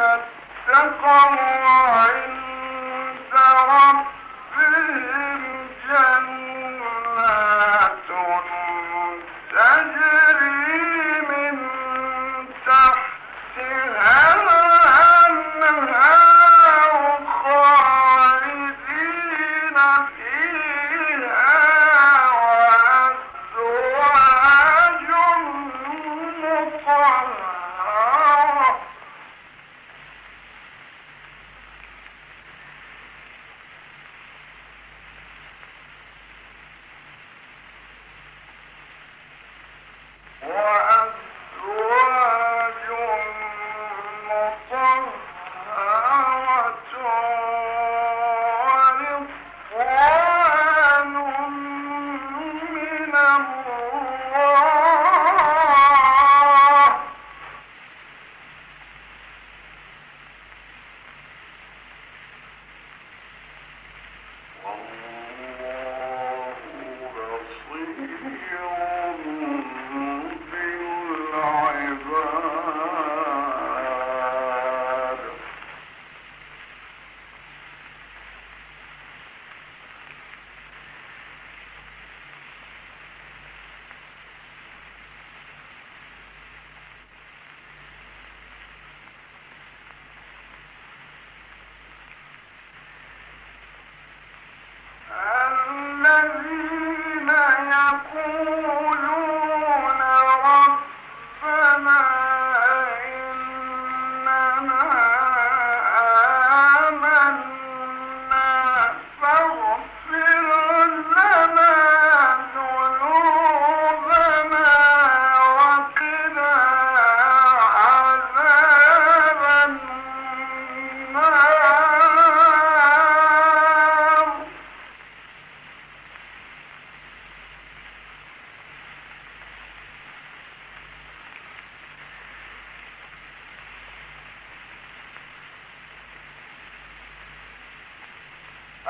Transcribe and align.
اتقوا 0.00 1.20
عند 1.96 3.32
ربهم 3.32 4.04
جنات 5.88 6.49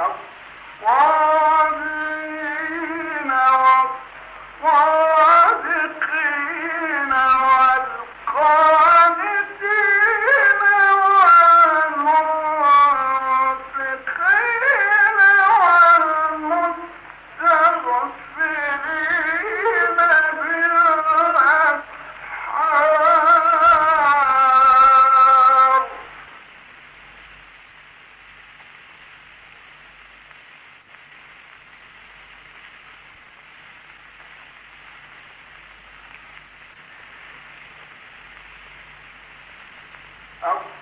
Então, 0.00 0.14
qual 0.80 1.19
Oh. 40.42 40.79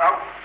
Oh. 0.00 0.37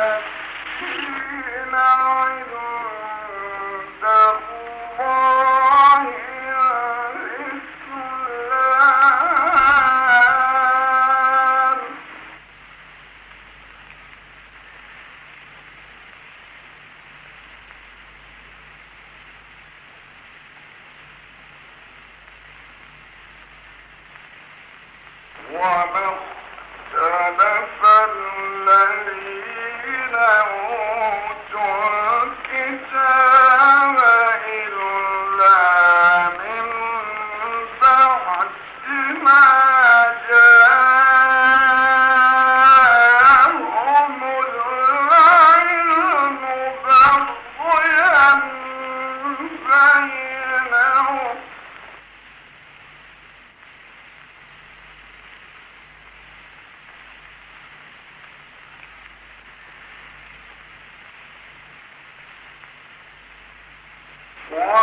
Uh, 0.00 0.29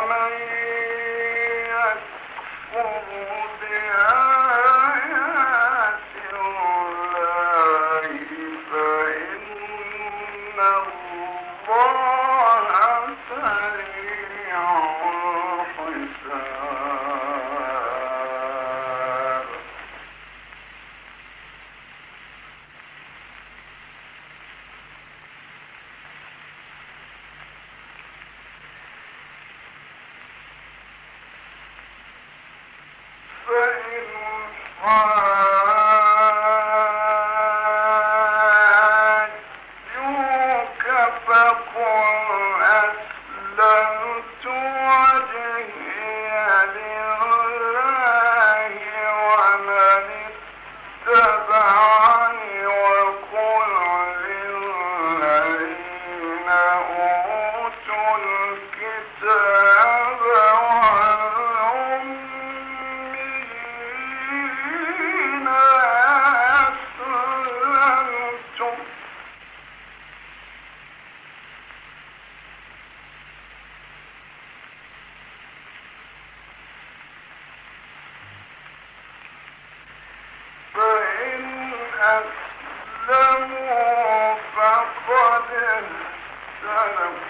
ومن 0.08 0.32
يكفر 2.74 3.37
All 34.82 34.88
right. 34.88 35.27
أسلموا 83.08 84.36
فقد 84.56 85.44
اهتدوا 86.64 87.27